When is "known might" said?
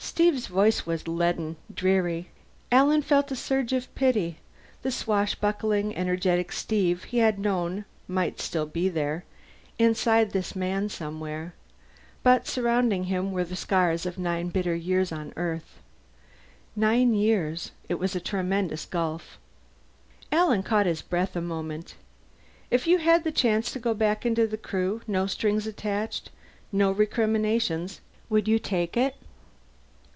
7.38-8.40